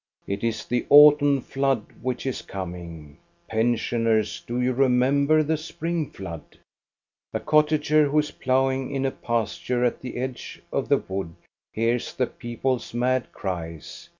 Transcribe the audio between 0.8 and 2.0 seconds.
autumn flood